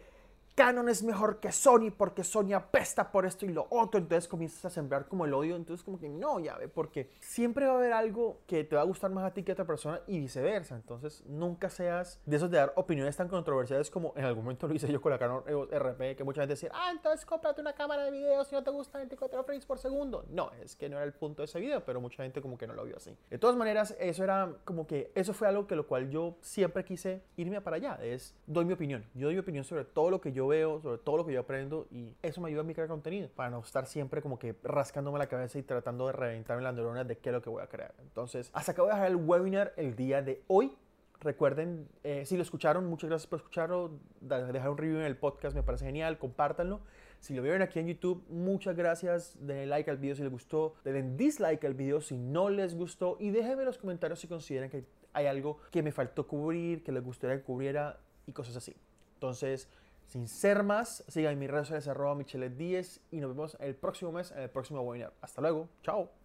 Canon 0.56 0.88
es 0.88 1.04
mejor 1.04 1.42
que 1.42 1.52
Sony 1.52 1.92
porque 1.96 2.24
Sony 2.24 2.54
apesta 2.54 3.12
por 3.12 3.26
esto 3.26 3.46
y 3.46 3.50
lo 3.50 3.68
otro. 3.70 4.00
Entonces 4.00 4.30
comienzas 4.30 4.64
a 4.64 4.70
sembrar 4.70 5.08
como 5.10 5.26
el 5.26 5.34
odio. 5.34 5.58
Entonces 5.58 5.84
como 5.84 6.00
que 6.00 6.08
no, 6.08 6.40
ya 6.40 6.56
ve, 6.58 6.70
porque 6.70 7.12
siempre 7.20 7.66
va 7.66 7.74
a 7.74 7.76
haber 7.76 7.92
algo 7.92 8.40
que 8.48 8.64
te 8.64 8.78
va 8.78 8.82
a 8.82 8.86
gustar 8.86 9.12
más 9.12 9.26
a 9.26 9.34
ti 9.34 9.44
que 9.44 9.52
a 9.52 9.54
otra 9.54 9.66
persona 9.66 10.00
y 10.08 10.18
viceversa. 10.18 10.76
Entonces 10.76 11.26
nunca 11.26 11.70
seas 11.70 12.22
de 12.26 12.38
esos 12.38 12.50
de 12.50 12.58
dar 12.58 12.72
opiniones 12.78 13.18
tan 13.18 13.28
controversiales 13.28 13.92
como 13.92 14.14
en 14.16 14.24
algún 14.24 14.46
momento 14.46 14.66
lo 14.68 14.74
hice 14.74 14.90
yo 14.90 15.02
con 15.02 15.12
la 15.12 15.20
Canon 15.20 15.44
RP, 15.44 16.16
que 16.16 16.24
mucha 16.24 16.42
gente 16.42 16.54
decía, 16.54 16.72
ah, 16.74 16.90
entonces 16.90 17.26
cómprate 17.26 17.60
una 17.60 17.74
cámara 17.74 18.04
de 18.04 18.12
video 18.12 18.46
si 18.46 18.56
no 18.56 18.64
te 18.64 18.72
gusta 18.72 18.98
24 18.98 19.44
frames 19.44 19.66
por 19.66 19.78
segundo. 19.78 20.26
No, 20.30 20.52
es 20.64 20.78
que 20.78 20.88
no 20.88 20.96
era 20.96 21.06
el 21.06 21.14
punto 21.14 21.42
de 21.42 21.48
ese 21.48 21.60
video, 21.60 21.84
pero 21.84 22.00
mucha 22.00 22.24
gente 22.24 22.42
como 22.42 22.58
que 22.58 22.66
no 22.66 22.74
lo 22.74 22.86
vio 22.86 22.96
así. 22.96 23.18
De 23.30 23.38
todas 23.38 23.58
maneras, 23.58 23.94
eso 24.00 24.24
era 24.24 24.54
como 24.64 24.88
que, 24.88 25.12
eso 25.16 25.34
fue 25.34 25.50
algo 25.50 25.68
que 25.68 25.76
lo 25.76 25.86
cual 25.86 26.10
yo 26.10 26.38
siempre 26.40 26.86
quise 26.86 27.24
irme 27.36 27.60
para 27.60 27.76
allá. 27.76 28.00
Es, 28.02 28.34
doy 28.48 28.64
mi 28.64 28.72
opinión. 28.72 29.06
Yo 29.14 29.28
doy 29.28 29.36
mi 29.36 29.42
opinión 29.42 29.66
sobre 29.66 29.84
todo 29.84 30.10
lo 30.10 30.22
que 30.22 30.32
veo, 30.48 30.82
sobre 30.82 30.98
todo 31.00 31.18
lo 31.18 31.26
que 31.26 31.34
yo 31.34 31.42
aprendo 31.42 31.88
y 31.92 32.14
eso 32.22 32.42
me 32.42 32.50
ayuda 32.50 32.62
a 32.62 32.64
mi 32.64 32.74
crear 32.74 32.88
contenido 32.88 33.30
para 33.36 33.50
no 33.50 33.60
estar 33.60 33.86
siempre 33.86 34.22
como 34.22 34.40
que 34.40 34.56
rascándome 34.64 35.20
la 35.20 35.28
cabeza 35.28 35.60
y 35.60 35.64
tratando 35.64 36.08
de 36.08 36.14
reventarme 36.14 36.64
las 36.64 36.74
neuronas 36.74 37.08
de 37.08 37.18
qué 37.18 37.30
es 37.30 37.34
lo 37.34 37.42
que 37.42 37.50
voy 37.50 37.64
a 37.64 37.68
crear. 37.68 37.94
Entonces, 38.02 38.50
hasta 38.54 38.72
acá 38.72 38.82
voy 38.82 38.92
a 38.92 38.96
dejar 38.96 39.12
el 39.12 39.18
webinar 39.18 39.74
el 39.78 39.96
día 39.96 40.22
de 40.22 40.44
hoy. 40.48 40.76
Recuerden, 41.22 41.88
eh, 42.04 42.26
si 42.26 42.36
lo 42.36 42.44
escucharon, 42.44 42.86
muchas 42.86 43.10
gracias 43.10 43.28
por 43.28 43.40
escucharlo. 43.40 44.00
Dejar 44.22 44.70
un 44.70 44.78
review 44.78 45.00
en 45.00 45.06
el 45.06 45.18
podcast 45.18 45.56
me 45.56 45.64
parece 45.64 45.86
genial. 45.86 46.18
Compártanlo. 46.18 46.82
Si 47.20 47.34
lo 47.34 47.42
vieron 47.42 47.62
aquí 47.64 47.80
en 47.80 47.88
YouTube, 47.88 48.24
muchas 48.30 48.76
gracias. 48.76 49.36
Denle 49.40 49.66
like 49.66 49.90
al 49.90 49.98
video 49.98 50.16
si 50.16 50.22
les 50.22 50.32
gustó. 50.32 50.76
Denle 50.84 51.16
dislike 51.16 51.64
al 51.66 51.74
video 51.74 52.02
si 52.02 52.18
no 52.18 52.50
les 52.50 52.76
gustó. 52.76 53.18
Y 53.20 53.32
déjenme 53.32 53.64
en 53.64 53.66
los 53.66 53.78
comentarios 53.78 54.20
si 54.20 54.28
consideran 54.28 54.70
que 54.70 54.86
hay 55.14 55.26
algo 55.26 55.58
que 55.72 55.82
me 55.82 55.92
faltó 55.92 56.28
cubrir, 56.28 56.84
que 56.84 56.92
les 56.92 57.04
gustaría 57.04 57.38
que 57.38 57.44
cubriera 57.44 58.00
y 58.28 58.34
cosas 58.34 58.58
así. 58.58 58.76
Entonces, 59.16 59.70
sin 60.08 60.28
ser 60.28 60.64
más, 60.64 61.04
sigan 61.08 61.38
mis 61.40 61.50
redes 61.50 61.68
sociales 61.68 61.88
arroba 61.88 62.16
michelet10 62.16 63.02
y 63.12 63.20
nos 63.20 63.32
vemos 63.32 63.58
el 63.60 63.76
próximo 63.76 64.12
mes 64.12 64.32
en 64.32 64.40
el 64.40 64.50
próximo 64.50 64.82
webinar. 64.82 65.14
Hasta 65.22 65.42
luego, 65.42 65.70
chao. 65.84 66.25